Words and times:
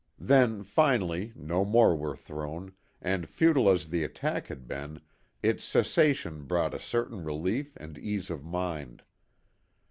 Then, 0.17 0.63
finally 0.63 1.31
no 1.35 1.63
more 1.63 1.95
were 1.95 2.15
thrown, 2.15 2.73
and 3.03 3.29
futile 3.29 3.69
as 3.69 3.85
the 3.89 4.03
attack 4.03 4.47
had 4.47 4.67
been, 4.67 5.01
its 5.43 5.63
cessation 5.63 6.45
brought 6.45 6.73
a 6.73 6.79
certain 6.79 7.23
relief 7.23 7.77
and 7.77 7.99
ease 7.99 8.31
of 8.31 8.43
mind. 8.43 9.03